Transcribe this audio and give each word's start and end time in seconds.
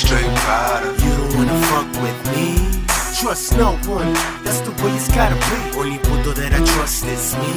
I 0.00 0.02
straight 0.02 0.24
rider. 0.48 0.92
You 1.04 1.12
don't 1.14 1.36
wanna 1.36 1.60
fuck 1.66 1.88
with 2.00 2.20
me. 2.32 2.56
Trust 3.20 3.56
no 3.58 3.72
one, 3.84 4.14
that's 4.42 4.60
the 4.60 4.70
way 4.82 4.92
it's 4.96 5.08
gotta 5.14 5.34
be. 5.34 5.78
Only 5.78 5.98
puto 5.98 6.32
that 6.32 6.54
I 6.54 6.64
trust 6.64 7.04
is 7.04 7.36
me. 7.36 7.52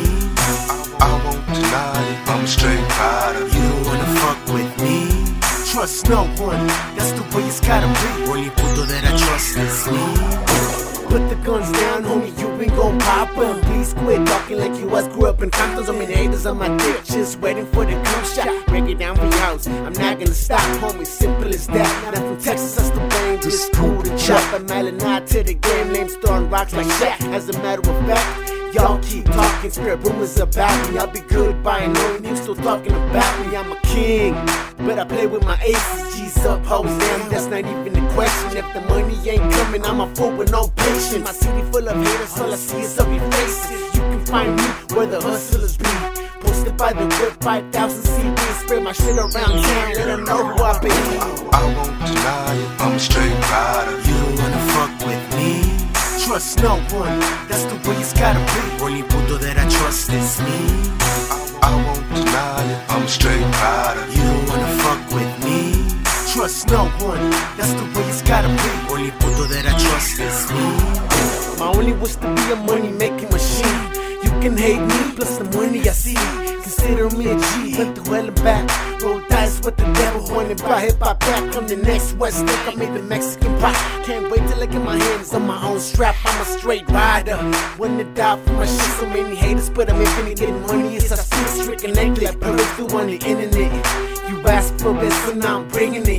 I 1.00 1.12
won't 1.24 1.46
deny 1.48 2.04
it, 2.12 2.30
I'm 2.30 2.46
straight 2.46 2.84
rider. 3.00 3.48
You 3.48 3.64
don't 3.70 3.86
wanna 3.86 4.10
fuck 4.20 4.54
with 4.54 4.72
me. 4.84 5.08
Trust 5.72 6.10
no 6.10 6.26
one, 6.44 6.68
that's 6.98 7.14
the 7.14 7.24
way 7.34 7.44
it's 7.48 7.62
gotta 7.62 7.88
be. 7.88 8.30
Only 8.30 8.50
puto 8.50 8.84
that 8.92 9.04
I 9.06 9.16
trust 9.16 9.58
is 9.58 9.88
me. 9.88 10.93
Put 11.14 11.30
the 11.30 11.36
guns 11.46 11.72
down, 11.74 12.04
homie, 12.06 12.36
you 12.40 12.48
been 12.58 12.76
gon' 12.76 12.98
pop 12.98 13.38
'em. 13.38 13.62
Please 13.62 13.94
quit 13.94 14.26
talking 14.26 14.58
like 14.58 14.76
you 14.80 14.88
was 14.88 15.08
grew 15.10 15.28
up 15.28 15.44
in 15.44 15.52
Compton. 15.52 15.86
So 15.86 15.94
many 15.94 16.12
haters 16.12 16.48
on 16.48 16.58
my 16.58 16.76
dick, 16.76 17.04
just 17.04 17.40
waiting 17.40 17.68
for 17.68 17.86
the 17.86 17.94
come 18.04 18.26
shot. 18.34 18.66
Break 18.66 18.90
it 18.90 18.98
down 18.98 19.16
for 19.18 19.26
your 19.26 19.42
house, 19.46 19.68
I'm 19.68 19.94
not 19.94 20.18
gonna 20.18 20.34
stop, 20.34 20.62
homie, 20.82 21.06
simple 21.06 21.54
as 21.54 21.68
that. 21.68 22.14
Now 22.16 22.20
from 22.20 22.38
Texas, 22.38 22.80
I 22.80 22.84
still 22.86 23.08
bang, 23.10 23.40
just 23.42 23.72
cool 23.74 24.02
to 24.02 24.18
chop. 24.18 24.42
I'm 24.56 24.98
not 24.98 25.28
to 25.28 25.44
the 25.44 25.54
game, 25.54 25.94
names 25.94 26.16
throwing 26.16 26.50
rocks 26.50 26.74
like 26.74 26.88
Shaq. 26.98 27.32
As 27.32 27.48
a 27.48 27.54
matter 27.62 27.88
of 27.88 28.08
fact, 28.08 28.43
Y'all 28.74 28.98
keep 29.04 29.24
talking, 29.26 29.70
spread 29.70 30.04
rumors 30.04 30.40
about 30.40 30.90
me. 30.90 30.98
I'll 30.98 31.06
be 31.06 31.20
good 31.20 31.62
by 31.62 31.86
knowing 31.86 32.26
you 32.26 32.36
still 32.36 32.56
talking 32.56 32.92
about 32.92 33.46
me. 33.46 33.56
I'm 33.56 33.72
a 33.72 33.80
king, 33.82 34.34
but 34.88 34.98
I 34.98 35.06
play 35.06 35.28
with 35.28 35.44
my 35.44 35.62
aces. 35.62 36.16
G's 36.16 36.44
up, 36.44 36.66
hoes 36.66 36.86
down, 36.86 37.30
that's 37.30 37.46
not 37.46 37.60
even 37.60 38.04
a 38.04 38.14
question. 38.14 38.58
If 38.58 38.74
the 38.74 38.82
money 38.82 39.30
ain't 39.30 39.54
coming, 39.54 39.86
I'm 39.86 40.02
a 40.02 40.16
fool 40.16 40.36
with 40.36 40.52
no 40.52 40.70
patience. 40.76 41.24
My 41.24 41.32
city 41.32 41.62
full 41.72 41.88
of 41.88 41.96
haters, 41.96 42.40
all 42.40 42.52
I 42.52 42.56
see 42.56 42.82
is 42.82 43.00
ugly 43.00 43.20
faces. 43.20 43.94
You 43.94 44.02
can 44.02 44.26
find 44.26 44.56
me 44.56 44.64
where 44.96 45.06
the 45.06 45.22
hustlers 45.22 45.78
be. 45.78 45.86
Posted 46.42 46.76
by 46.76 46.94
the 46.94 47.06
whip, 47.06 47.44
5,000 47.44 48.02
CDs. 48.02 48.64
Spread 48.64 48.82
my 48.82 48.92
shit 48.92 49.16
around 49.16 49.32
town, 49.34 49.94
let 49.94 50.06
them 50.08 50.24
know 50.24 50.48
who 50.48 50.64
I 50.64 50.80
be. 50.80 50.90
I 50.90 51.76
won't 51.76 52.00
deny 52.08 52.56
it, 52.56 52.82
I'm 52.82 52.98
straight 52.98 53.43
Trust 56.44 56.62
no 56.62 56.76
one, 57.00 57.20
that's 57.48 57.64
the 57.64 57.76
way 57.88 57.96
it's 57.96 58.12
gotta 58.12 58.38
be. 58.38 58.84
Only 58.84 59.02
puto 59.04 59.38
that 59.38 59.58
I 59.58 59.64
trust 59.70 60.12
is 60.12 60.42
me. 60.44 60.60
I 61.64 61.72
won't 61.72 62.04
deny 62.14 62.60
it, 62.68 62.92
I'm 62.92 63.08
straight 63.08 63.48
straight 63.56 63.96
of 63.96 64.14
You 64.14 64.24
don't 64.24 64.50
wanna 64.50 64.68
fuck 64.84 65.02
with 65.16 65.34
me. 65.46 65.88
Trust 66.34 66.68
no 66.68 66.84
one, 67.00 67.32
that's 67.56 67.72
the 67.72 67.86
way 67.96 68.06
it's 68.10 68.22
gotta 68.24 68.50
be. 68.50 68.72
Only 68.92 69.12
puto 69.12 69.44
that 69.56 69.66
I 69.72 69.74
trust 69.88 70.20
is 70.20 70.52
me. 70.52 71.60
My 71.60 71.68
only 71.68 71.94
wish 71.94 72.18
to 72.18 72.28
be 72.36 72.52
a 72.52 72.58
money 72.58 72.92
making 72.92 73.30
machine. 73.30 73.80
You 74.22 74.32
can 74.44 74.58
hate 74.58 74.82
me, 74.82 75.16
plus 75.16 75.38
the 75.38 75.46
money 75.58 75.80
I 75.88 75.94
see. 75.94 76.53
Consider 76.76 77.16
me 77.16 77.28
a 77.30 77.38
G, 77.38 77.78
went 77.78 77.96
the 77.96 78.02
hell 78.10 78.28
and 78.28 78.36
back. 78.44 79.02
Roll 79.02 79.22
dice 79.30 79.62
with 79.64 79.78
the 79.78 79.86
devil, 79.94 80.36
wanted 80.36 80.58
by 80.58 80.82
hip 80.82 81.00
hop 81.00 81.20
back. 81.20 81.56
I'm 81.56 81.68
the 81.68 81.76
next 81.76 82.14
West 82.14 82.44
Lick, 82.44 82.68
I 82.68 82.74
made 82.76 82.94
the 82.96 83.04
Mexican 83.04 83.56
pie. 83.60 83.74
Can't 84.04 84.32
wait 84.32 84.42
till 84.48 84.62
I 84.62 84.66
get 84.66 84.84
my 84.84 84.98
hands 84.98 85.34
on 85.34 85.46
my 85.46 85.64
own 85.64 85.80
strap. 85.80 86.16
I'm 86.26 86.42
a 86.42 86.46
straight 86.46 86.90
rider. 86.90 87.38
Wouldn't 87.78 88.16
die 88.16 88.40
for 88.44 88.54
my 88.54 88.66
shit, 88.66 88.82
so 89.00 89.06
many 89.08 89.36
haters, 89.36 89.70
but 89.70 89.90
I'm 89.90 90.02
infinite. 90.02 90.40
Getting 90.40 90.62
money 90.62 90.96
is 90.96 91.12
a 91.12 91.18
secret, 91.18 91.64
stricken 91.64 91.94
lately. 91.94 92.28
I 92.28 92.32
put 92.36 92.60
it 92.60 92.66
through 92.76 92.98
on 92.98 93.08
the 93.08 93.18
internet. 93.18 93.72
You 94.30 94.42
asked 94.48 94.82
for 94.82 94.94
this, 94.94 95.16
so 95.26 95.34
now 95.34 95.60
I'm 95.60 95.68
bringing 95.68 96.08
it. 96.08 96.13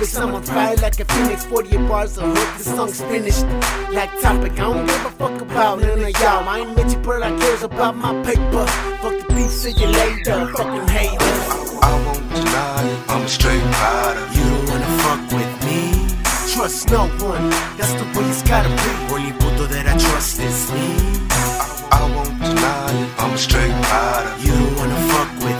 Lyrics, 0.00 0.16
I'm 0.16 0.34
on 0.34 0.42
fire 0.42 0.76
like 0.76 0.98
a 0.98 1.04
phoenix. 1.04 1.44
48 1.44 1.88
bars 1.88 2.16
of 2.16 2.24
hook, 2.24 2.56
the 2.56 2.64
song's 2.64 3.00
finished. 3.02 3.44
Like 3.92 4.10
Tupac, 4.22 4.52
I 4.52 4.56
don't 4.56 4.86
give 4.86 5.04
a 5.04 5.10
fuck 5.10 5.40
about 5.42 5.80
none 5.80 5.98
of 5.98 6.20
y'all. 6.20 6.48
I 6.48 6.60
ain't 6.60 6.74
Mitchie, 6.74 7.02
but 7.04 7.22
I 7.22 7.38
cares 7.38 7.62
about 7.62 7.96
my 7.96 8.14
paper. 8.24 8.64
Fuck 9.02 9.28
the 9.28 9.34
beef, 9.34 9.50
see 9.50 9.72
you 9.72 9.88
later, 9.88 10.46
fucking 10.56 10.88
haters. 10.88 11.78
I 11.82 11.92
won't 12.06 12.26
deny 12.32 12.82
it, 12.88 13.10
I'm 13.10 13.22
a 13.22 13.28
straight 13.28 13.62
rider. 13.62 14.24
You 14.32 14.44
don't 14.48 14.70
wanna 14.70 14.90
fuck 15.04 15.20
with 15.36 15.52
me. 15.68 15.80
Trust 16.48 16.90
no 16.90 17.04
one, 17.28 17.50
that's 17.76 17.92
the 17.92 18.06
way 18.16 18.24
it's 18.24 18.42
gotta 18.42 18.70
be. 18.70 19.12
Only 19.12 19.32
puto 19.32 19.66
that 19.66 19.86
I 19.86 19.98
trust 19.98 20.40
is 20.40 20.72
me. 20.72 20.86
I 21.92 22.00
won't 22.14 22.40
deny 22.40 22.88
it, 23.02 23.20
I'm 23.20 23.34
a 23.34 23.38
straight 23.38 23.76
rider. 23.92 24.32
You 24.40 24.52
don't 24.52 24.76
wanna 24.78 25.00
fuck 25.12 25.30
with 25.44 25.59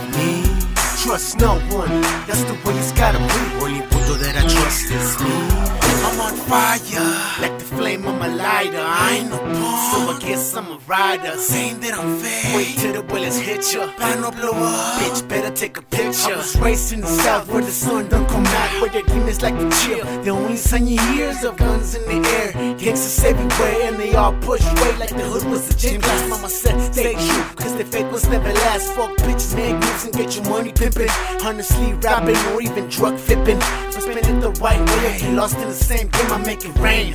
Trust 1.11 1.39
no 1.41 1.55
one, 1.75 1.89
that's 2.25 2.41
the 2.45 2.53
way 2.63 2.73
it's 2.79 2.93
gotta 2.93 3.17
be. 3.17 3.65
Only 3.65 3.81
puto 3.81 4.13
that 4.23 4.37
I 4.37 4.47
trust 4.47 4.91
is 4.91 5.19
me. 5.19 5.90
I'm 6.11 6.19
on 6.19 6.35
fire, 6.35 7.41
like 7.41 7.57
the 7.57 7.63
flame 7.63 8.05
on 8.05 8.19
my 8.19 8.27
lighter. 8.27 8.77
I 8.77 9.19
ain't 9.19 9.29
no 9.29 9.37
punk, 9.37 9.55
so 9.55 9.97
I 10.11 10.19
guess 10.19 10.53
I'm 10.55 10.69
a 10.69 10.77
rider. 10.85 11.37
Saying 11.37 11.79
that 11.79 11.93
I'm 11.93 12.17
fake, 12.17 12.53
wait 12.53 12.77
till 12.77 12.91
the 12.91 13.01
bullets 13.01 13.37
hit 13.37 13.73
ya. 13.73 13.89
I 13.97 14.15
no 14.15 14.29
blow 14.29 14.51
up, 14.51 14.99
bitch, 14.99 15.25
better 15.29 15.55
take 15.55 15.77
a 15.77 15.81
picture. 15.81 16.33
I 16.33 16.35
was 16.35 16.57
raised 16.57 16.91
in 16.91 16.99
the 16.99 17.07
south 17.07 17.47
where 17.49 17.61
the 17.61 17.71
sun 17.71 18.09
don't 18.09 18.27
come 18.27 18.45
out, 18.45 18.81
where 18.81 18.91
the 18.91 19.03
demons 19.07 19.41
like 19.41 19.57
to 19.57 19.69
chill. 19.79 20.03
The 20.23 20.31
only 20.31 20.57
sign 20.57 20.87
you 20.87 20.99
hear 21.13 21.29
is 21.29 21.45
of 21.45 21.55
guns 21.55 21.95
in 21.95 22.03
the 22.03 22.29
air. 22.29 22.51
Gangsters 22.77 23.23
everywhere, 23.23 23.81
and 23.83 23.95
they 23.95 24.13
all 24.13 24.33
push 24.41 24.65
weight 24.81 24.97
like 24.99 25.15
the 25.15 25.23
hood 25.23 25.45
was 25.45 25.69
a 25.73 25.77
gym 25.77 26.01
class. 26.01 26.29
Mama 26.29 26.49
said, 26.49 26.77
stay 26.93 27.13
true, 27.13 27.43
cause 27.55 27.73
the 27.77 27.85
fake 27.85 28.11
was 28.11 28.27
never 28.27 28.51
last. 28.51 28.91
Fuck 28.95 29.15
bitches, 29.19 29.55
make 29.55 29.75
moves 29.75 30.03
and 30.03 30.13
get 30.13 30.35
your 30.35 30.43
money 30.49 30.73
pimping. 30.73 31.09
Honestly, 31.41 31.93
rapping 31.93 32.35
or 32.51 32.61
even 32.61 32.89
drug 32.89 33.17
flipping. 33.17 33.59
But 33.59 34.01
spend 34.01 34.27
it 34.27 34.41
the 34.41 34.51
right 34.59 34.81
way. 34.97 35.31
Lost 35.31 35.55
in 35.57 35.69
the 35.69 35.73
same 36.01 36.09
game, 36.09 36.31
I 36.31 36.37
make 36.45 36.65
it 36.65 36.75
rain. 36.79 37.13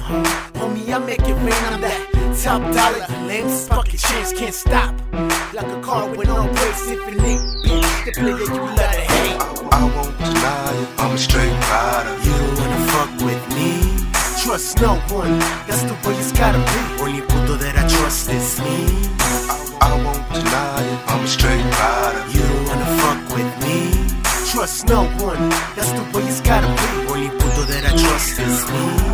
Homie, 0.55 0.93
I 0.93 0.99
make 0.99 1.21
it 1.21 1.35
rain. 1.35 1.65
I'm 1.73 1.81
that 1.81 2.41
top 2.43 2.63
dollar. 2.75 3.27
Lames 3.27 3.69
fucking 3.69 3.99
change 3.99 4.39
can't 4.39 4.55
stop. 4.55 4.95
Like 5.53 5.67
a 5.67 5.81
car 5.81 6.09
with 6.09 6.29
no 6.29 6.45
brakes. 6.45 6.89
If 6.89 7.09
it 7.09 7.23
ain't 7.23 7.41
bitch, 7.65 8.05
the 8.05 8.13
player 8.13 8.39
you 8.39 8.47
love 8.47 8.77
to 8.77 9.01
hate. 9.13 9.41
I 9.73 9.85
won't 9.95 10.19
deny 10.19 10.73
it, 10.83 10.89
I'm 10.99 11.15
a 11.15 11.19
straight 11.19 11.57
rider. 11.71 12.15
You 12.25 12.33
don't 12.39 12.59
wanna 12.61 12.81
fuck 12.93 13.11
with 13.27 13.43
me. 13.57 13.71
Trust 14.43 14.81
no 14.81 14.95
one, 15.11 15.39
that's 15.67 15.83
the 15.83 15.95
way 16.05 16.15
it's 16.15 16.33
gotta 16.33 16.59
be. 16.59 17.03
Only 17.03 17.21
puto 17.23 17.57
that 17.57 17.75
I 17.77 17.89
trust 17.89 18.31
is 18.31 18.61
I 27.87 27.91
trust 27.91 28.41
is. 28.41 29.06